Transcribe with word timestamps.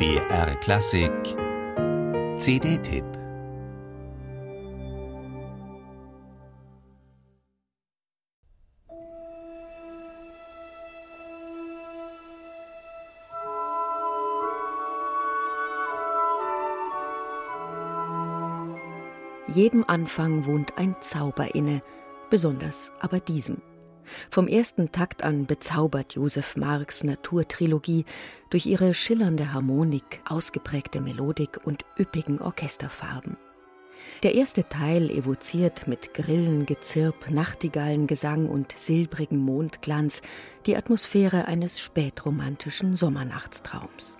BR 0.00 0.56
Klassik 0.60 1.12
CD-Tipp 2.38 3.04
Jedem 19.48 19.84
Anfang 19.86 20.46
wohnt 20.46 20.78
ein 20.78 20.96
Zauber 21.02 21.54
inne, 21.54 21.82
besonders 22.30 22.90
aber 23.00 23.20
diesem. 23.20 23.60
Vom 24.30 24.48
ersten 24.48 24.92
Takt 24.92 25.22
an 25.22 25.46
bezaubert 25.46 26.14
Josef 26.14 26.56
Marx 26.56 27.04
Naturtrilogie 27.04 28.04
durch 28.50 28.66
ihre 28.66 28.94
schillernde 28.94 29.52
Harmonik, 29.52 30.20
ausgeprägte 30.28 31.00
Melodik 31.00 31.60
und 31.64 31.84
üppigen 31.98 32.40
Orchesterfarben. 32.40 33.36
Der 34.22 34.34
erste 34.34 34.68
Teil 34.68 35.10
evoziert 35.10 35.86
mit 35.86 36.14
Grillengezirp, 36.14 37.30
Nachtigallengesang 37.30 38.48
und 38.48 38.72
silbrigem 38.76 39.38
Mondglanz 39.38 40.22
die 40.66 40.76
Atmosphäre 40.76 41.46
eines 41.46 41.80
spätromantischen 41.80 42.96
Sommernachtstraums. 42.96 44.16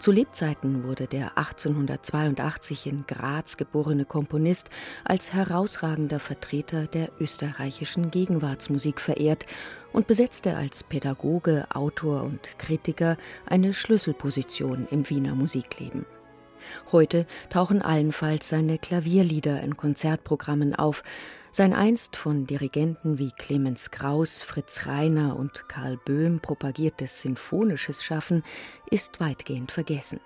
Zu 0.00 0.12
Lebzeiten 0.12 0.84
wurde 0.84 1.06
der 1.06 1.38
1882 1.38 2.86
in 2.86 3.04
Graz 3.06 3.56
geborene 3.56 4.04
Komponist 4.04 4.70
als 5.04 5.32
herausragender 5.32 6.20
Vertreter 6.20 6.86
der 6.86 7.10
österreichischen 7.20 8.10
Gegenwartsmusik 8.10 9.00
verehrt 9.00 9.46
und 9.92 10.06
besetzte 10.06 10.56
als 10.56 10.84
Pädagoge, 10.84 11.66
Autor 11.70 12.22
und 12.22 12.58
Kritiker 12.58 13.16
eine 13.46 13.72
Schlüsselposition 13.74 14.86
im 14.90 15.08
Wiener 15.08 15.34
Musikleben. 15.34 16.04
Heute 16.92 17.26
tauchen 17.50 17.82
allenfalls 17.82 18.48
seine 18.48 18.78
Klavierlieder 18.78 19.60
in 19.62 19.76
Konzertprogrammen 19.76 20.74
auf, 20.74 21.02
sein 21.50 21.72
einst 21.72 22.16
von 22.16 22.46
Dirigenten 22.46 23.18
wie 23.18 23.32
Clemens 23.36 23.90
Kraus, 23.90 24.42
Fritz 24.42 24.86
Reiner 24.86 25.36
und 25.36 25.68
Karl 25.68 25.98
Böhm 26.04 26.40
propagiertes 26.40 27.22
sinfonisches 27.22 28.04
Schaffen 28.04 28.42
ist 28.90 29.20
weitgehend 29.20 29.72
vergessen. 29.72 30.20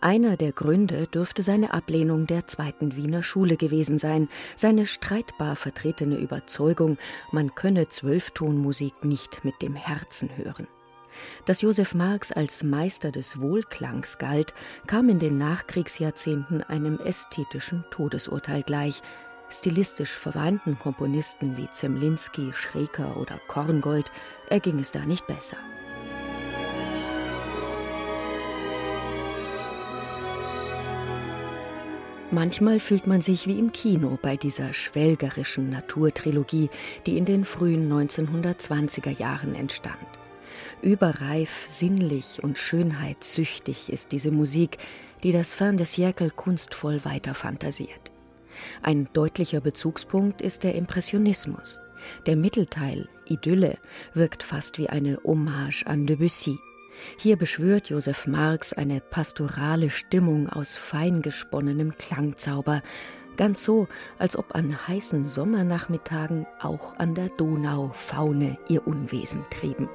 Einer 0.00 0.36
der 0.36 0.52
Gründe 0.52 1.06
dürfte 1.06 1.42
seine 1.42 1.72
Ablehnung 1.74 2.26
der 2.26 2.46
zweiten 2.46 2.96
Wiener 2.96 3.22
Schule 3.22 3.56
gewesen 3.56 3.98
sein, 3.98 4.28
seine 4.54 4.86
streitbar 4.86 5.56
vertretene 5.56 6.16
Überzeugung, 6.16 6.98
man 7.32 7.54
könne 7.54 7.88
Zwölftonmusik 7.88 9.04
nicht 9.04 9.44
mit 9.44 9.60
dem 9.62 9.74
Herzen 9.74 10.30
hören. 10.36 10.66
Dass 11.44 11.60
Josef 11.60 11.94
Marx 11.94 12.32
als 12.32 12.62
Meister 12.62 13.12
des 13.12 13.40
Wohlklangs 13.40 14.18
galt, 14.18 14.54
kam 14.86 15.08
in 15.08 15.18
den 15.18 15.38
Nachkriegsjahrzehnten 15.38 16.62
einem 16.62 16.98
ästhetischen 16.98 17.84
Todesurteil 17.90 18.62
gleich. 18.62 19.02
Stilistisch 19.48 20.10
verwandten 20.10 20.78
Komponisten 20.78 21.56
wie 21.56 21.68
Zemlinski, 21.70 22.52
Schreker 22.52 23.16
oder 23.16 23.40
Korngold 23.46 24.10
erging 24.48 24.80
es 24.80 24.90
da 24.90 25.00
nicht 25.00 25.26
besser. 25.26 25.56
Manchmal 32.32 32.80
fühlt 32.80 33.06
man 33.06 33.22
sich 33.22 33.46
wie 33.46 33.58
im 33.58 33.70
Kino 33.70 34.18
bei 34.20 34.36
dieser 34.36 34.74
schwelgerischen 34.74 35.70
Naturtrilogie, 35.70 36.70
die 37.06 37.16
in 37.16 37.24
den 37.24 37.44
frühen 37.44 37.90
1920er 37.90 39.16
Jahren 39.16 39.54
entstand. 39.54 39.96
Überreif, 40.82 41.64
sinnlich 41.66 42.42
und 42.42 42.58
schönheitssüchtig 42.58 43.92
ist 43.92 44.12
diese 44.12 44.30
Musik, 44.30 44.78
die 45.22 45.32
das 45.32 45.54
Fern 45.54 45.76
des 45.76 45.96
Jäkel 45.96 46.30
kunstvoll 46.30 47.04
weiterfantasiert. 47.04 48.12
Ein 48.82 49.08
deutlicher 49.12 49.60
Bezugspunkt 49.60 50.40
ist 50.40 50.64
der 50.64 50.74
Impressionismus. 50.74 51.80
Der 52.26 52.36
Mittelteil, 52.36 53.08
Idylle, 53.26 53.78
wirkt 54.14 54.42
fast 54.42 54.78
wie 54.78 54.88
eine 54.88 55.18
Hommage 55.24 55.84
an 55.86 56.06
Debussy. 56.06 56.58
Hier 57.18 57.36
beschwört 57.36 57.90
Josef 57.90 58.26
Marx 58.26 58.72
eine 58.72 59.00
pastorale 59.00 59.90
Stimmung 59.90 60.48
aus 60.48 60.76
fein 60.76 61.22
gesponnenem 61.22 61.96
Klangzauber, 61.96 62.82
ganz 63.36 63.62
so, 63.62 63.86
als 64.18 64.36
ob 64.36 64.54
an 64.54 64.88
heißen 64.88 65.28
Sommernachmittagen 65.28 66.46
auch 66.60 66.96
an 66.98 67.14
der 67.14 67.28
Donau 67.28 67.90
Faune 67.92 68.58
ihr 68.68 68.86
Unwesen 68.86 69.42
trieben. 69.50 69.88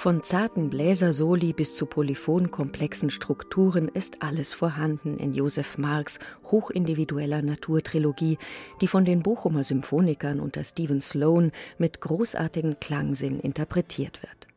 Von 0.00 0.22
zarten 0.22 0.70
Bläsersoli 0.70 1.52
bis 1.52 1.76
zu 1.76 1.84
polyphonkomplexen 1.84 3.10
Strukturen 3.10 3.86
ist 3.86 4.22
alles 4.22 4.54
vorhanden 4.54 5.18
in 5.18 5.34
Josef 5.34 5.76
Marx 5.76 6.18
hochindividueller 6.50 7.42
Naturtrilogie, 7.42 8.38
die 8.80 8.86
von 8.86 9.04
den 9.04 9.22
Bochumer 9.22 9.62
Symphonikern 9.62 10.40
unter 10.40 10.64
Stephen 10.64 11.02
Sloan 11.02 11.52
mit 11.76 12.00
großartigem 12.00 12.80
Klangsinn 12.80 13.40
interpretiert 13.40 14.22
wird. 14.22 14.48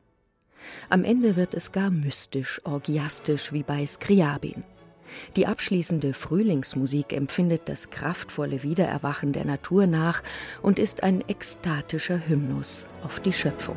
Am 0.89 1.03
Ende 1.03 1.35
wird 1.35 1.55
es 1.55 1.73
gar 1.73 1.89
mystisch, 1.89 2.61
orgiastisch 2.63 3.51
wie 3.51 3.63
bei 3.63 3.85
Skriabin. 3.85 4.63
Die 5.35 5.45
abschließende 5.45 6.13
Frühlingsmusik 6.13 7.11
empfindet 7.11 7.63
das 7.67 7.89
kraftvolle 7.89 8.63
Wiedererwachen 8.63 9.33
der 9.33 9.43
Natur 9.43 9.87
nach 9.87 10.23
und 10.61 10.79
ist 10.79 11.03
ein 11.03 11.21
ekstatischer 11.27 12.29
Hymnus 12.29 12.87
auf 13.03 13.19
die 13.19 13.33
Schöpfung. 13.33 13.75